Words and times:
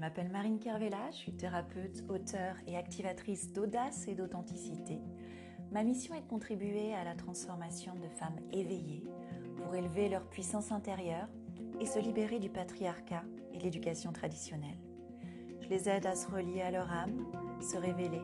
m'appelle 0.00 0.30
Marine 0.30 0.58
Kervella, 0.58 1.10
je 1.10 1.16
suis 1.16 1.32
thérapeute, 1.32 2.04
auteure 2.08 2.56
et 2.66 2.76
activatrice 2.76 3.52
d'audace 3.52 4.08
et 4.08 4.14
d'authenticité. 4.14 4.98
Ma 5.72 5.84
mission 5.84 6.14
est 6.14 6.22
de 6.22 6.26
contribuer 6.26 6.94
à 6.94 7.04
la 7.04 7.14
transformation 7.14 7.94
de 7.96 8.08
femmes 8.08 8.40
éveillées 8.50 9.04
pour 9.58 9.74
élever 9.74 10.08
leur 10.08 10.24
puissance 10.24 10.72
intérieure 10.72 11.28
et 11.80 11.86
se 11.86 11.98
libérer 11.98 12.38
du 12.38 12.48
patriarcat 12.48 13.24
et 13.52 13.58
l'éducation 13.58 14.10
traditionnelle. 14.10 14.78
Je 15.60 15.68
les 15.68 15.88
aide 15.90 16.06
à 16.06 16.16
se 16.16 16.28
relier 16.30 16.62
à 16.62 16.70
leur 16.70 16.90
âme, 16.90 17.26
se 17.60 17.76
révéler 17.76 18.22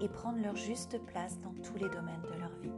et 0.00 0.08
prendre 0.08 0.42
leur 0.42 0.56
juste 0.56 0.98
place 1.04 1.38
dans 1.40 1.52
tous 1.62 1.74
les 1.74 1.90
domaines 1.90 2.22
de 2.22 2.40
leur 2.40 2.56
vie. 2.62 2.72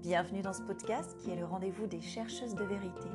Bienvenue 0.00 0.42
dans 0.42 0.52
ce 0.52 0.62
podcast 0.62 1.16
qui 1.18 1.30
est 1.30 1.36
le 1.36 1.44
rendez-vous 1.44 1.88
des 1.88 2.00
chercheuses 2.00 2.54
de 2.54 2.64
vérité, 2.64 3.08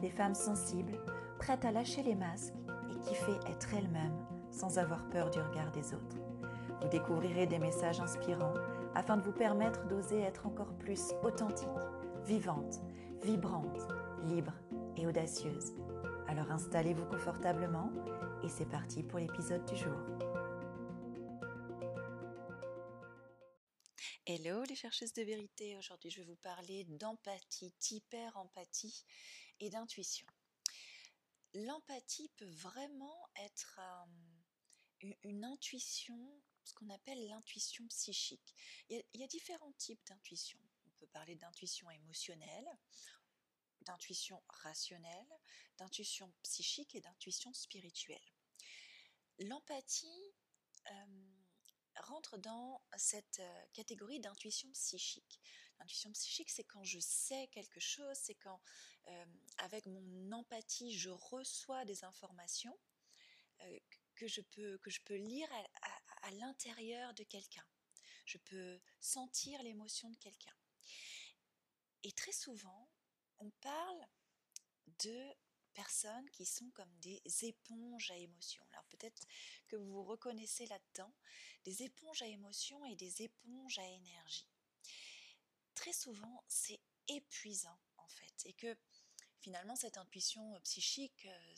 des 0.00 0.10
femmes 0.10 0.34
sensibles, 0.34 0.98
prêtes 1.38 1.66
à 1.66 1.72
lâcher 1.72 2.02
les 2.02 2.14
masques 2.14 2.54
qui 3.08 3.14
fait 3.14 3.40
être 3.50 3.72
elle-même 3.74 4.26
sans 4.50 4.78
avoir 4.78 5.08
peur 5.08 5.30
du 5.30 5.40
regard 5.40 5.72
des 5.72 5.94
autres. 5.94 6.16
Vous 6.82 6.88
découvrirez 6.88 7.46
des 7.46 7.58
messages 7.58 8.00
inspirants 8.00 8.54
afin 8.94 9.16
de 9.16 9.22
vous 9.22 9.32
permettre 9.32 9.86
d'oser 9.88 10.20
être 10.20 10.46
encore 10.46 10.76
plus 10.76 11.12
authentique, 11.22 11.68
vivante, 12.26 12.80
vibrante, 13.22 13.88
libre 14.24 14.52
et 14.96 15.06
audacieuse. 15.06 15.72
Alors 16.28 16.50
installez-vous 16.50 17.06
confortablement 17.06 17.90
et 18.44 18.48
c'est 18.48 18.68
parti 18.68 19.02
pour 19.02 19.18
l'épisode 19.18 19.64
du 19.64 19.76
jour. 19.76 19.98
Hello 24.26 24.62
les 24.68 24.76
chercheuses 24.76 25.14
de 25.14 25.22
vérité, 25.22 25.78
aujourd'hui 25.78 26.10
je 26.10 26.20
vais 26.20 26.26
vous 26.26 26.36
parler 26.42 26.84
d'empathie, 26.84 27.72
d'hyper-empathie 27.80 29.06
et 29.60 29.70
d'intuition 29.70 30.26
l'empathie 31.54 32.28
peut 32.36 32.50
vraiment 32.50 33.28
être 33.36 33.80
une 35.22 35.44
intuition, 35.44 36.42
ce 36.64 36.74
qu'on 36.74 36.90
appelle 36.90 37.26
l'intuition 37.28 37.86
psychique. 37.88 38.54
Il 38.88 39.02
y, 39.14 39.22
a, 39.22 39.26
différents 39.26 39.72
types 39.72 40.04
d'intuition. 40.06 40.58
On 40.86 40.90
peut 40.98 41.06
parler 41.06 41.36
d'intuition 41.36 41.90
émotionnelle, 41.90 42.68
d'intuition 43.82 44.42
rationnelle, 44.48 45.38
d'intuition 45.78 46.32
psychique 46.42 46.94
et 46.94 47.00
d'intuition 47.00 47.52
spirituelle. 47.54 48.20
L'empathie 49.38 50.34
rentre 52.00 52.38
dans 52.38 52.82
cette 52.96 53.40
euh, 53.40 53.66
catégorie 53.72 54.20
d'intuition 54.20 54.70
psychique. 54.72 55.40
L'intuition 55.78 56.10
psychique, 56.12 56.50
c'est 56.50 56.64
quand 56.64 56.82
je 56.84 56.98
sais 56.98 57.48
quelque 57.48 57.80
chose, 57.80 58.16
c'est 58.16 58.34
quand, 58.34 58.60
euh, 59.08 59.24
avec 59.58 59.86
mon 59.86 60.32
empathie, 60.32 60.96
je 60.96 61.10
reçois 61.10 61.84
des 61.84 62.04
informations 62.04 62.76
euh, 63.62 63.78
que, 64.16 64.26
je 64.26 64.40
peux, 64.40 64.78
que 64.78 64.90
je 64.90 65.00
peux 65.02 65.16
lire 65.16 65.48
à, 66.22 66.30
l'intérieur 66.32 67.14
de 67.14 67.24
quelqu'un. 67.24 67.64
Je 68.26 68.38
peux 68.38 68.80
sentir 69.00 69.62
l'émotion 69.62 70.10
de 70.10 70.16
quelqu'un. 70.16 70.54
Et 72.02 72.12
très 72.12 72.32
souvent, 72.32 72.90
on 73.38 73.50
parle 73.50 74.06
de 75.04 75.34
personnes 75.78 76.28
qui 76.30 76.44
sont 76.44 76.68
comme 76.70 76.92
des 76.98 77.22
éponges 77.42 78.10
à 78.10 78.16
émotions. 78.16 78.66
Alors 78.72 78.84
peut-être 78.86 79.22
que 79.68 79.76
vous 79.76 79.92
vous 79.92 80.02
reconnaissez 80.02 80.66
là-dedans, 80.66 81.14
des 81.62 81.84
éponges 81.84 82.20
à 82.20 82.26
émotions 82.26 82.84
et 82.84 82.96
des 82.96 83.22
éponges 83.22 83.78
à 83.78 83.86
énergie. 83.86 84.48
Très 85.76 85.92
souvent, 85.92 86.42
c'est 86.48 86.80
épuisant 87.06 87.78
en 87.96 88.08
fait, 88.08 88.34
et 88.46 88.54
que 88.54 88.76
finalement 89.38 89.76
cette 89.76 89.98
intuition 89.98 90.60
psychique, 90.62 91.26
euh, 91.26 91.54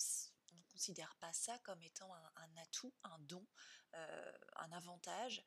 on 0.52 0.56
ne 0.56 0.64
considère 0.64 1.16
pas 1.16 1.32
ça 1.32 1.58
comme 1.60 1.82
étant 1.82 2.14
un, 2.14 2.56
atout, 2.58 2.92
un 3.02 3.18
don, 3.20 3.46
euh, 3.94 4.38
un 4.56 4.70
avantage. 4.72 5.42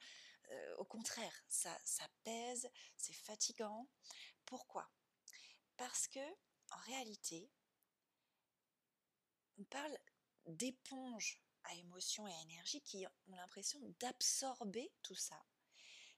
Euh, 0.50 0.76
au 0.78 0.86
contraire, 0.86 1.46
ça, 1.48 1.78
ça 1.86 2.08
pèse, 2.24 2.68
c'est 2.98 3.14
fatigant. 3.14 3.88
Pourquoi? 4.46 4.90
Parce 5.78 6.08
que 6.08 6.26
en 6.72 6.80
réalité, 6.88 7.52
on 9.58 9.64
parle 9.66 9.98
d'éponges 10.46 11.40
à 11.64 11.76
émotions 11.76 12.28
et 12.28 12.34
à 12.34 12.42
énergie 12.42 12.82
qui 12.82 13.06
ont 13.28 13.36
l'impression 13.36 13.80
d'absorber 14.00 14.92
tout 15.02 15.16
ça. 15.16 15.42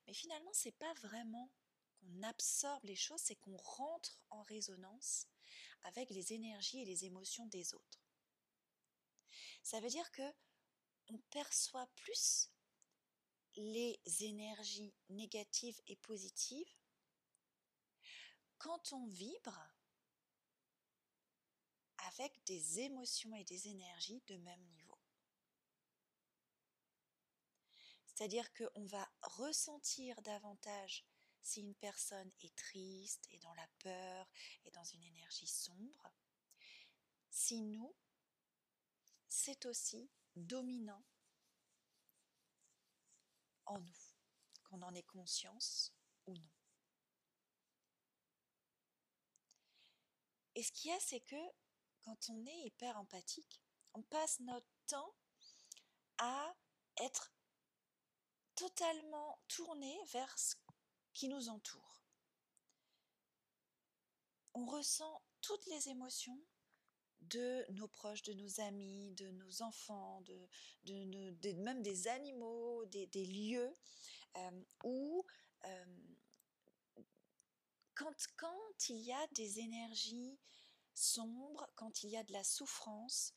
Mais 0.07 0.13
finalement, 0.13 0.53
c'est 0.53 0.78
pas 0.78 0.94
vraiment 0.96 1.51
qu'on 2.00 2.23
absorbe 2.23 2.84
les 2.85 2.96
choses, 2.96 3.22
c'est 3.22 3.35
qu'on 3.35 3.57
rentre 3.57 4.19
en 4.29 4.41
résonance 4.44 5.28
avec 5.84 6.09
les 6.09 6.34
énergies 6.34 6.81
et 6.81 6.85
les 6.85 7.06
émotions 7.06 7.46
des 7.47 7.73
autres. 7.73 8.01
Ça 9.63 9.79
veut 9.79 9.90
dire 9.90 10.12
que 10.12 10.34
on 11.09 11.17
perçoit 11.29 11.88
plus 11.96 12.50
les 13.56 14.00
énergies 14.22 14.94
négatives 15.09 15.79
et 15.88 15.96
positives 15.97 16.73
quand 18.57 18.94
on 18.94 19.06
vibre 19.07 19.74
avec 21.97 22.44
des 22.45 22.79
émotions 22.79 23.35
et 23.35 23.44
des 23.44 23.67
énergies 23.67 24.22
de 24.28 24.38
même 24.38 24.63
niveau. 24.63 24.97
C'est-à-dire 28.06 28.47
qu'on 28.53 28.85
va 28.85 29.09
ressentir 29.22 30.22
davantage 30.22 31.05
si 31.41 31.61
une 31.61 31.75
personne 31.75 32.31
est 32.41 32.55
triste, 32.55 33.28
et 33.29 33.38
dans 33.39 33.53
la 33.53 33.67
peur, 33.79 34.28
et 34.63 34.72
dans 34.72 34.84
une 34.84 35.03
énergie 35.03 35.47
sombre. 35.47 36.11
Si 37.29 37.61
nous, 37.61 37.94
c'est 39.28 39.66
aussi 39.66 40.09
dominant 40.35 41.03
en 43.67 43.79
nous, 43.79 44.16
qu'on 44.63 44.81
en 44.81 44.95
ait 44.95 45.03
conscience 45.03 45.94
ou 46.25 46.34
non. 46.34 46.50
Et 50.55 50.63
ce 50.63 50.72
qu'il 50.72 50.89
y 50.89 50.94
a, 50.94 51.00
c'est 51.00 51.19
que 51.19 51.35
quand 52.05 52.29
on 52.29 52.45
est 52.45 52.59
hyper 52.66 52.97
empathique, 52.97 53.61
on 53.95 54.03
passe 54.03 54.39
notre 54.41 54.69
temps 54.88 55.13
à 56.19 56.55
être 57.01 57.33
totalement 58.55 59.39
tourné 59.47 59.97
vers 60.13 60.38
ce 60.38 60.55
qui 61.13 61.27
nous 61.27 61.49
entoure. 61.49 62.03
On 64.53 64.66
ressent 64.66 65.21
toutes 65.41 65.66
les 65.66 65.89
émotions 65.89 66.39
de 67.21 67.66
nos 67.71 67.88
proches, 67.88 68.22
de 68.22 68.33
nos 68.33 68.59
amis, 68.61 69.11
de 69.16 69.31
nos 69.31 69.61
enfants, 69.63 70.22
de, 70.22 71.53
même 71.63 71.81
des 71.81 72.07
animaux, 72.07 72.85
des, 72.85 73.25
lieux 73.25 73.73
euh, 74.37 74.63
où 74.83 75.25
euh, 75.66 75.85
quand, 77.95 78.13
quand, 78.37 78.89
il 78.89 78.99
y 78.99 79.11
a 79.11 79.27
des 79.31 79.59
énergies 79.59 80.37
sombre, 80.95 81.69
quand 81.75 82.03
il 82.03 82.09
y 82.09 82.17
a 82.17 82.23
de 82.23 82.33
la 82.33 82.44
souffrance. 82.44 83.33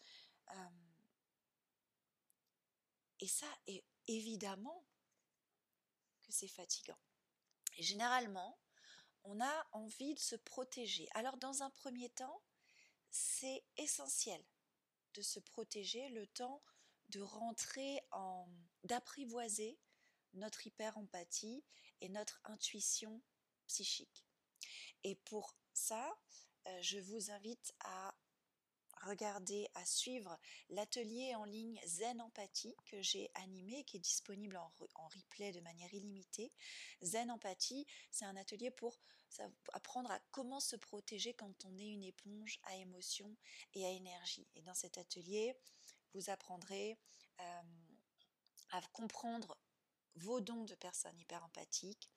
Et 3.21 3.29
ça, 3.29 3.47
évidemment 4.07 4.85
que 6.23 6.33
c'est 6.33 6.49
fatigant. 6.49 6.99
Et 7.77 7.83
généralement, 7.83 8.59
on 9.25 9.41
a 9.41 9.67
envie 9.73 10.15
de 10.15 10.21
se 10.21 10.37
protéger. 10.37 11.09
Alors 11.15 11.37
dans 11.37 11.63
un 11.63 11.71
premier 11.71 12.09
temps, 12.11 12.43
c'est 13.11 13.65
essentiel 13.77 14.43
de 15.15 15.23
se 15.23 15.41
protéger 15.41 16.09
le 16.11 16.27
temps 16.27 16.63
de 17.09 17.21
rentrer 17.21 18.01
en 18.11 18.49
d'apprivoiser 18.85 19.79
notre 20.35 20.67
hyper-empathie 20.67 21.65
et 22.01 22.09
notre 22.09 22.41
intuition 22.45 23.23
psychique. 23.67 24.27
Et 25.05 25.15
pour 25.17 25.57
ça, 25.73 26.19
je 26.81 26.99
vous 26.99 27.31
invite 27.31 27.75
à 27.81 28.15
regarder, 29.07 29.69
à 29.75 29.85
suivre 29.85 30.39
l'atelier 30.71 31.35
en 31.35 31.45
ligne 31.45 31.81
Zen 31.87 32.21
Empathie 32.21 32.75
que 32.87 33.01
j'ai 33.03 33.31
animé 33.35 33.85
qui 33.85 33.97
est 33.97 34.01
disponible 34.01 34.57
en, 34.57 34.73
replay 35.09 35.53
de 35.53 35.61
manière 35.61 35.93
illimitée. 35.93 36.53
Zen 37.03 37.31
Empathie, 37.31 37.87
c'est 38.11 38.25
un 38.25 38.37
atelier 38.37 38.71
pour 38.71 38.99
apprendre 39.73 40.11
à 40.11 40.19
comment 40.31 40.61
se 40.61 40.77
protéger 40.77 41.35
quand 41.35 41.65
on 41.65 41.77
est 41.77 41.89
une 41.89 42.05
éponge 42.05 42.59
à 42.65 42.77
émotions 42.77 43.37
et 43.75 43.85
à 43.85 43.91
énergie. 43.91 44.47
Et 44.57 44.63
dans 44.63 44.75
cet 44.75 44.99
atelier, 44.99 45.55
vous 46.15 46.31
apprendrez 46.31 46.99
euh, 47.41 47.63
à 48.71 48.81
comprendre 48.93 49.57
vos 50.17 50.41
dons 50.41 50.65
de 50.65 50.75
personnes 50.75 51.19
hyper 51.21 51.45
empathiques, 51.45 52.11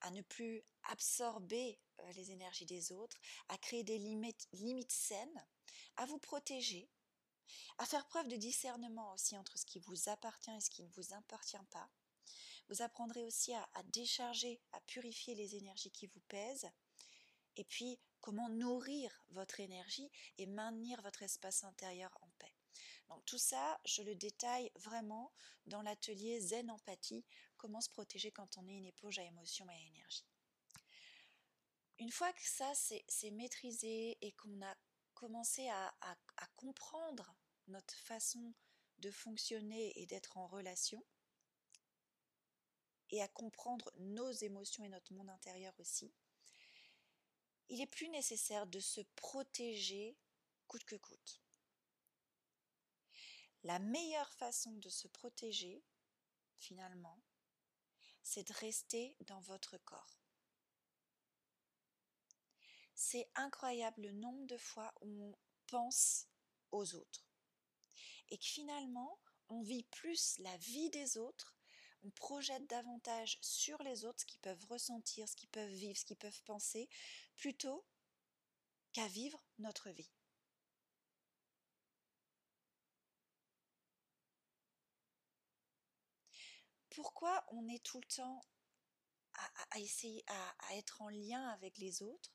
à 0.00 0.10
ne 0.10 0.22
plus 0.22 0.64
absorber 0.84 1.78
euh, 1.93 1.93
les 2.14 2.30
énergies 2.30 2.66
des 2.66 2.92
autres, 2.92 3.18
à 3.48 3.58
créer 3.58 3.84
des 3.84 3.98
limites, 3.98 4.48
limites 4.52 4.92
saines, 4.92 5.46
à 5.96 6.06
vous 6.06 6.18
protéger, 6.18 6.88
à 7.78 7.86
faire 7.86 8.06
preuve 8.06 8.28
de 8.28 8.36
discernement 8.36 9.12
aussi 9.12 9.36
entre 9.36 9.58
ce 9.58 9.66
qui 9.66 9.78
vous 9.80 10.08
appartient 10.08 10.50
et 10.50 10.60
ce 10.60 10.70
qui 10.70 10.82
ne 10.82 10.90
vous 10.90 11.14
appartient 11.14 11.56
pas. 11.70 11.88
Vous 12.68 12.82
apprendrez 12.82 13.22
aussi 13.22 13.52
à, 13.52 13.68
décharger, 13.92 14.60
à 14.72 14.80
purifier 14.82 15.34
les 15.34 15.56
énergies 15.56 15.90
qui 15.90 16.06
vous 16.06 16.20
pèsent, 16.28 16.70
et 17.56 17.64
puis 17.64 17.98
comment 18.20 18.48
nourrir 18.48 19.22
votre 19.28 19.60
énergie 19.60 20.10
et 20.38 20.46
maintenir 20.46 21.00
votre 21.02 21.22
espace 21.22 21.62
intérieur 21.64 22.16
en 22.22 22.28
paix. 22.38 22.54
Donc 23.08 23.24
tout 23.26 23.38
ça, 23.38 23.78
je 23.84 24.02
le 24.02 24.14
détaille 24.14 24.72
vraiment 24.76 25.30
dans 25.66 25.82
l'atelier 25.82 26.40
Zen 26.40 26.70
Empathie, 26.70 27.24
comment 27.58 27.80
se 27.80 27.90
protéger 27.90 28.32
quand 28.32 28.56
on 28.56 28.66
est 28.66 28.76
une 28.76 28.86
éponge 28.86 29.18
à 29.18 29.24
émotion 29.24 29.68
et 29.68 29.74
à 29.74 29.78
énergie. 29.78 30.24
Une 31.98 32.10
fois 32.10 32.32
que 32.32 32.46
ça 32.46 32.72
c'est 32.74 33.30
maîtrisé 33.30 34.18
et 34.20 34.32
qu'on 34.32 34.62
a 34.62 34.74
commencé 35.14 35.68
à, 35.68 35.94
à 36.00 36.46
comprendre 36.56 37.34
notre 37.68 37.94
façon 37.94 38.54
de 38.98 39.10
fonctionner 39.10 39.92
et 40.00 40.06
d'être 40.06 40.36
en 40.36 40.46
relation, 40.46 41.02
et 43.10 43.22
à 43.22 43.28
comprendre 43.28 43.92
nos 43.98 44.30
émotions 44.32 44.84
et 44.84 44.88
notre 44.88 45.12
monde 45.12 45.30
intérieur 45.30 45.72
aussi, 45.78 46.12
il 47.68 47.80
est 47.80 47.86
plus 47.86 48.08
nécessaire 48.08 48.66
de 48.66 48.80
se 48.80 49.00
protéger 49.14 50.16
coûte 50.66 50.84
que 50.84 50.96
coûte. 50.96 51.40
La 53.62 53.78
meilleure 53.78 54.32
façon 54.32 54.72
de 54.72 54.88
se 54.88 55.08
protéger, 55.08 55.84
finalement, 56.58 57.22
c'est 58.22 58.46
de 58.48 58.52
rester 58.54 59.16
dans 59.26 59.40
votre 59.40 59.78
corps. 59.78 60.23
C'est 62.94 63.28
incroyable 63.34 64.02
le 64.02 64.12
nombre 64.12 64.46
de 64.46 64.56
fois 64.56 64.92
où 65.00 65.24
on 65.24 65.34
pense 65.66 66.26
aux 66.70 66.94
autres. 66.94 67.26
Et 68.30 68.38
que 68.38 68.44
finalement, 68.44 69.18
on 69.48 69.62
vit 69.62 69.84
plus 69.84 70.38
la 70.38 70.56
vie 70.58 70.90
des 70.90 71.16
autres, 71.18 71.56
on 72.02 72.10
projette 72.10 72.66
davantage 72.68 73.38
sur 73.40 73.82
les 73.82 74.04
autres 74.04 74.20
ce 74.20 74.26
qu'ils 74.26 74.40
peuvent 74.40 74.66
ressentir, 74.66 75.28
ce 75.28 75.36
qu'ils 75.36 75.48
peuvent 75.48 75.70
vivre, 75.70 75.96
ce 75.96 76.04
qu'ils 76.04 76.16
peuvent 76.16 76.42
penser, 76.44 76.88
plutôt 77.36 77.84
qu'à 78.92 79.08
vivre 79.08 79.44
notre 79.58 79.90
vie. 79.90 80.12
pourquoi 86.94 87.44
on 87.48 87.68
est 87.68 87.84
tout 87.84 88.00
le 88.00 88.06
temps 88.06 88.40
à, 89.70 89.78
essayer 89.80 90.24
à, 90.28 90.76
être 90.76 91.02
en 91.02 91.08
lien 91.08 91.48
avec 91.48 91.76
les 91.78 92.02
autres, 92.02 92.32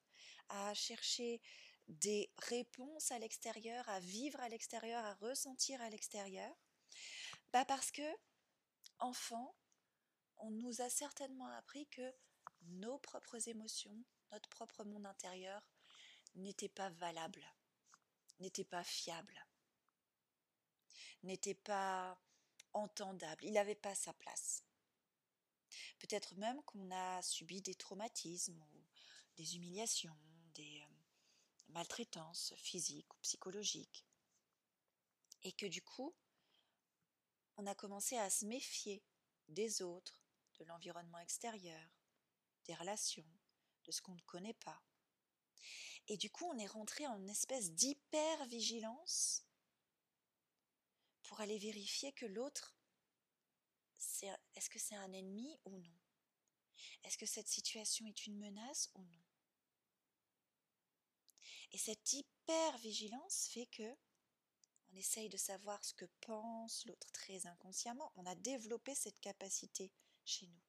à 0.49 0.73
chercher 0.73 1.41
des 1.87 2.31
réponses 2.37 3.11
à 3.11 3.19
l'extérieur, 3.19 3.87
à 3.89 3.99
vivre 3.99 4.39
à 4.41 4.49
l'extérieur, 4.49 5.03
à 5.03 5.15
ressentir 5.15 5.81
à 5.81 5.89
l'extérieur? 5.89 6.55
Bah 7.51 7.65
Parce 7.65 7.91
que, 7.91 8.17
enfant, 8.99 9.55
on 10.37 10.51
nous 10.51 10.81
a 10.81 10.89
certainement 10.89 11.47
appris 11.47 11.87
que 11.87 12.13
nos 12.63 12.97
propres 12.99 13.47
émotions, 13.49 14.03
notre 14.31 14.49
propre 14.49 14.83
monde 14.83 15.05
intérieur 15.05 15.67
n'étaient 16.35 16.69
pas 16.69 16.89
valables, 16.89 17.45
n'étaient 18.39 18.63
pas 18.63 18.83
fiables, 18.83 19.47
n'étaient 21.23 21.55
pas 21.55 22.19
entendable, 22.73 23.43
il 23.45 23.53
n'avait 23.53 23.75
pas 23.75 23.95
sa 23.95 24.13
place. 24.13 24.63
Peut-être 25.99 26.35
même 26.35 26.61
qu'on 26.63 26.91
a 26.91 27.21
subi 27.21 27.61
des 27.61 27.75
traumatismes 27.75 28.61
ou 28.73 28.85
des 29.35 29.55
humiliations, 29.55 30.17
des 30.59 30.81
euh, 30.81 30.93
maltraitances 31.69 32.53
physiques 32.57 33.13
ou 33.13 33.17
psychologiques. 33.19 34.05
Et 35.43 35.53
que 35.53 35.65
du 35.65 35.81
coup, 35.81 36.13
on 37.55 37.65
a 37.65 37.75
commencé 37.75 38.17
à 38.17 38.29
se 38.29 38.45
méfier 38.45 39.01
des 39.47 39.81
autres, 39.81 40.21
de 40.59 40.65
l'environnement 40.65 41.19
extérieur, 41.19 41.89
des 42.65 42.75
relations, 42.75 43.27
de 43.85 43.91
ce 43.91 44.01
qu'on 44.01 44.15
ne 44.15 44.21
connaît 44.21 44.59
pas. 44.65 44.81
Et 46.07 46.17
du 46.17 46.29
coup, 46.29 46.45
on 46.45 46.57
est 46.57 46.67
rentré 46.67 47.07
en 47.07 47.15
une 47.15 47.29
espèce 47.29 47.71
d'hyper-vigilance 47.71 49.45
pour 51.23 51.39
aller 51.39 51.57
vérifier 51.57 52.11
que 52.13 52.25
l'autre, 52.25 52.75
est-ce 54.55 54.69
que 54.69 54.79
c'est 54.79 54.95
un 54.95 55.13
ennemi 55.13 55.57
ou 55.63 55.77
non? 55.77 55.99
Est-ce 57.03 57.17
que 57.17 57.25
cette 57.25 57.47
situation 57.47 58.05
est 58.07 58.25
une 58.25 58.37
menace 58.37 58.89
ou 58.95 59.03
non? 59.03 59.28
Et 61.71 61.77
cette 61.77 62.13
hyper-vigilance 62.13 63.49
fait 63.51 63.67
que 63.67 63.95
on 64.91 64.95
essaye 64.95 65.29
de 65.29 65.37
savoir 65.37 65.83
ce 65.83 65.93
que 65.93 66.05
pense 66.21 66.85
l'autre 66.85 67.11
très 67.11 67.45
inconsciemment. 67.45 68.11
On 68.15 68.25
a 68.25 68.33
développé 68.33 68.95
cette 68.95 69.19
capacité 69.19 69.91
chez 70.25 70.47
nous. 70.47 70.61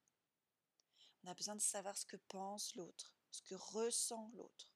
On 1.23 1.27
a 1.27 1.33
besoin 1.33 1.55
de 1.55 1.61
savoir 1.61 1.97
ce 1.97 2.05
que 2.05 2.17
pense 2.27 2.75
l'autre, 2.75 3.15
ce 3.31 3.41
que 3.41 3.55
ressent 3.55 4.29
l'autre. 4.35 4.75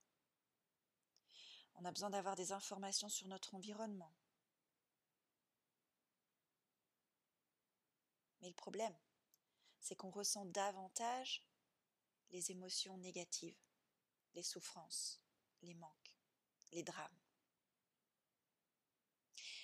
On 1.76 1.86
a 1.86 1.92
besoin 1.92 2.10
d'avoir 2.10 2.36
des 2.36 2.52
informations 2.54 3.10
sur 3.10 3.28
notre 3.28 3.54
environnement, 3.54 4.16
Mais 8.46 8.50
le 8.50 8.56
problème, 8.56 8.96
c'est 9.80 9.96
qu'on 9.96 10.12
ressent 10.12 10.46
davantage 10.46 11.44
les 12.30 12.52
émotions 12.52 12.96
négatives, 13.00 13.58
les 14.36 14.44
souffrances, 14.44 15.20
les 15.66 15.74
manques, 15.74 16.16
les 16.72 16.84
drames. 16.84 17.20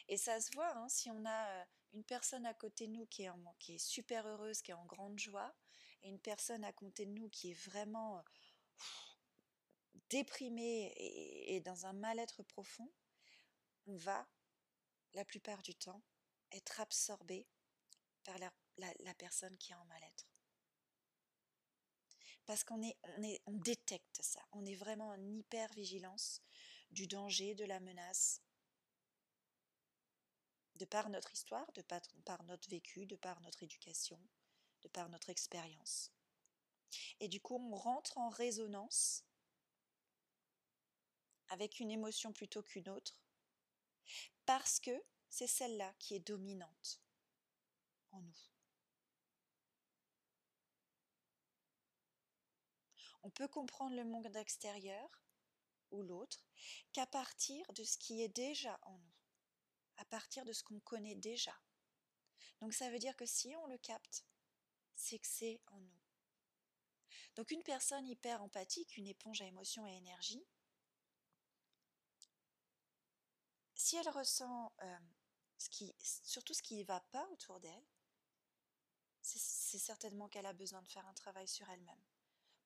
Et 0.07 0.18
ça 0.18 0.42
se 0.42 0.51
voit, 0.53 0.75
hein, 0.75 0.89
si 0.89 1.09
on 1.09 1.25
a 1.25 1.62
euh, 1.62 1.65
une 1.94 2.03
personne 2.03 2.45
à 2.45 2.53
côté 2.53 2.88
de 2.88 2.92
nous 2.94 3.06
qui 3.06 3.24
est, 3.24 3.77
super 3.77 4.27
heureuse, 4.27 4.62
qui 4.62 4.71
est 4.71 4.75
en 4.75 4.86
grande 4.86 5.18
joie, 5.18 5.56
et 6.03 6.09
une 6.09 6.19
personne 6.19 6.63
à 6.63 6.74
côté 6.74 7.06
de 7.06 7.12
nous 7.12 7.30
qui 7.30 7.51
est 7.51 7.69
vraiment 7.69 8.18
euh, 8.18 8.21
déprimée 10.09 10.94
et, 10.98 11.62
dans 11.62 11.86
un 11.86 11.94
mal-être 11.94 12.44
profond, 12.44 12.92
on 13.88 13.95
va, 13.95 14.27
la 15.13 15.25
plupart 15.25 15.62
du 15.62 15.75
temps, 15.75 16.03
être 16.51 16.81
absorbé 16.81 17.48
par 18.24 18.38
la, 18.38 18.51
personne 19.18 19.57
qui 19.57 19.71
est 19.71 19.75
en 19.75 19.86
mal-être. 19.86 20.25
Parce 22.51 22.65
qu'on 22.65 22.83
est, 22.83 22.98
on 23.45 23.53
détecte 23.53 24.21
ça. 24.21 24.42
On 24.51 24.65
est 24.65 24.75
vraiment 24.75 25.07
en 25.07 25.25
hyper-vigilance 25.25 26.42
du 26.92 27.07
danger, 27.07 27.56
de 27.56 27.63
la 27.63 27.80
menace, 27.80 28.42
de 30.75 30.83
par 30.83 31.07
notre 31.07 31.31
histoire, 31.31 31.71
de 31.71 31.81
par 31.81 32.44
notre 32.44 32.69
vécu, 32.69 33.06
de 33.06 33.15
par 33.15 33.39
notre 33.39 33.63
éducation, 33.63 34.19
de 34.81 34.89
par 34.89 35.07
notre 35.07 35.30
expérience. 35.30 36.12
Et 37.21 37.30
du 37.30 37.39
coup, 37.39 37.56
on 37.56 37.74
rentre 37.74 38.18
en 38.18 38.27
résonance 38.27 39.24
avec 41.48 41.80
une 41.80 41.89
émotion 41.89 42.33
plutôt 42.33 42.63
qu'une 42.63 42.89
autre, 42.89 43.18
parce 44.45 44.81
que 44.81 45.06
c'est 45.30 45.48
celle-là 45.48 45.94
qui 46.00 46.15
est 46.15 46.27
dominante 46.27 47.01
en 48.12 48.20
nous. 48.20 48.50
On 53.24 53.30
peut 53.30 53.48
comprendre 53.48 53.96
le 53.96 54.04
monde 54.04 54.36
extérieur 54.36 55.10
ou 55.92 56.01
l'autre 56.01 56.44
qu'à 56.94 57.06
partir 57.06 57.72
de 57.74 57.84
ce 57.84 57.98
qui 57.98 58.22
est 58.22 58.30
déjà 58.30 58.80
en 58.84 58.98
nous, 58.98 59.13
à 59.98 60.06
partir 60.06 60.46
de 60.46 60.54
ce 60.54 60.63
qu'on 60.63 60.80
connaît 60.80 61.16
déjà. 61.16 61.56
Donc 62.62 62.74
ça 62.74 62.90
veut 62.90 63.00
dire 63.00 63.16
que 63.16 63.25
si 63.25 63.56
on 63.56 63.68
le 63.68 63.78
capte, 63.78 64.25
c'est 64.96 65.20
que 65.20 65.28
c'est 65.28 65.62
en 65.68 65.80
nous. 65.80 66.00
Donc 67.36 67.51
une 67.51 67.63
personne 67.63 68.08
hyper 68.08 68.42
empathique, 68.42 68.98
une 68.98 69.08
éponge 69.08 69.42
à 69.42 69.46
émotions 69.46 69.86
et 69.86 69.96
énergie, 69.96 70.46
si 73.75 73.96
elle 73.98 74.10
ressent 74.10 74.74
euh, 74.84 74.98
surtout 76.24 76.54
ce 76.54 76.62
qui 76.62 76.78
ne 76.78 76.84
va 76.84 77.00
pas 77.12 77.28
autour 77.30 77.60
d'elle, 77.60 77.86
c'est 79.22 79.80
certainement 79.80 80.28
qu'elle 80.28 80.46
a 80.46 80.54
besoin 80.54 80.82
de 80.82 80.90
faire 80.90 81.06
un 81.06 81.13
travail 81.13 81.48
sur 81.48 81.70
elle-même 81.70 82.01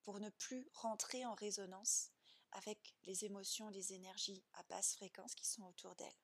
pour 0.06 0.20
ne 0.20 0.30
plus 0.30 0.70
rentrer 0.74 1.26
en 1.26 1.34
résonance 1.34 2.12
avec 2.52 2.96
les 3.04 3.26
émotions, 3.26 3.70
les 3.70 3.92
énergies 3.94 4.46
à 4.54 4.62
basse 4.64 4.94
fréquence 4.94 5.34
qui 5.34 5.48
sont 5.48 5.64
autour 5.64 5.96
d'elle. 5.96 6.16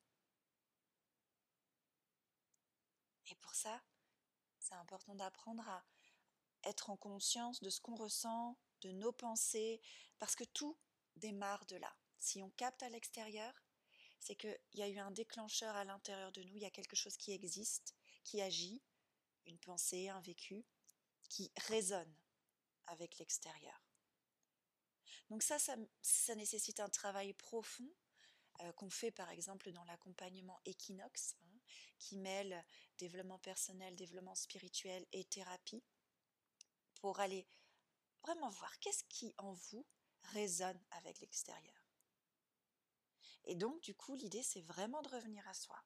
Et 3.26 3.36
pour 3.36 3.56
ça, 3.56 3.82
c'est 4.60 4.76
important 4.76 5.16
d'apprendre 5.16 5.68
à 5.68 5.84
être 6.64 6.92
en 6.92 6.96
conscience 6.96 7.60
de 7.62 7.72
ce 7.72 7.82
qu'on 7.82 7.96
ressent, 7.96 8.56
de 8.82 8.92
nos 8.92 9.12
pensées, 9.12 9.82
parce 10.20 10.36
que 10.36 10.44
tout 10.44 10.78
démarre 11.16 11.66
de 11.66 11.78
là. 11.78 11.94
Si 12.20 12.44
on 12.44 12.52
capte 12.52 12.84
à 12.84 12.90
l'extérieur, 12.90 13.52
c'est 14.20 14.36
qu'il 14.36 14.60
y 14.76 14.84
a 14.84 14.90
eu 14.90 15.00
un 15.00 15.10
déclencheur 15.10 15.76
à 15.76 15.86
l'intérieur 15.86 16.32
de 16.32 16.44
nous, 16.44 16.56
il 16.56 16.62
y 16.62 16.66
a 16.66 16.72
quelque 16.72 16.96
chose 16.96 17.18
qui 17.18 17.32
existe, 17.32 17.96
qui 18.24 18.44
agit, 18.44 18.84
une 19.48 19.58
pensée, 19.58 20.10
un 20.10 20.22
vécu, 20.22 20.64
qui 21.30 21.52
résonne 21.58 22.16
avec 22.88 23.18
l'extérieur. 23.18 23.82
Donc 25.30 25.44
ça, 25.44 25.58
ça, 26.02 26.36
nécessite 26.36 26.80
un 26.80 26.90
travail 26.90 27.34
profond 27.34 27.90
euh, 28.62 28.72
qu'on 28.74 28.90
fait 28.90 29.12
par 29.12 29.30
exemple 29.30 29.72
dans 29.72 29.84
l'accompagnement 29.86 30.60
Equinox, 30.66 31.36
hein, 31.42 31.60
qui 32.00 32.18
mêle 32.18 32.66
développement 32.98 33.40
personnel, 33.40 33.96
développement 33.96 34.36
spirituel 34.36 35.06
et 35.14 35.24
thérapie, 35.26 35.84
pour 36.96 37.20
aller 37.20 37.48
vraiment 38.24 38.50
voir 38.50 38.78
qu'est-ce 38.80 39.04
qui 39.06 39.34
en 39.38 39.54
vous 39.54 39.86
résonne 40.34 40.80
avec 40.92 41.22
l'extérieur. 41.22 41.82
Et 43.46 43.56
donc 43.56 43.82
du 43.82 43.96
coup, 43.96 44.16
l'idée, 44.16 44.44
c'est 44.44 44.62
vraiment 44.62 45.02
de 45.02 45.10
revenir 45.10 45.48
à 45.48 45.54
soi, 45.54 45.82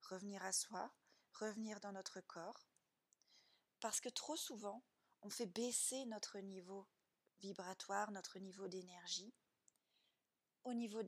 revenir 0.00 0.42
à 0.44 0.52
soi, 0.52 0.94
revenir 1.34 1.80
dans 1.80 1.92
notre 1.92 2.20
corps. 2.20 2.68
Parce 3.80 4.00
que 4.00 4.08
trop 4.08 4.36
souvent, 4.36 4.82
on 5.24 5.30
fait 5.30 5.46
baisser 5.46 6.04
notre 6.04 6.38
niveau 6.38 6.86
vibratoire, 7.40 8.10
notre 8.12 8.38
niveau 8.38 8.68
d'énergie, 8.68 9.34
au 10.64 10.74
niveau 10.74 11.02